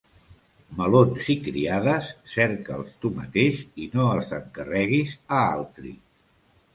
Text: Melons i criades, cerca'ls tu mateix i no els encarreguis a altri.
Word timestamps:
Melons 0.77 1.27
i 1.33 1.33
criades, 1.47 2.07
cerca'ls 2.35 2.95
tu 3.03 3.11
mateix 3.17 3.59
i 3.83 3.87
no 3.97 4.07
els 4.15 4.33
encarreguis 4.39 5.13
a 5.41 5.43
altri. 5.43 5.93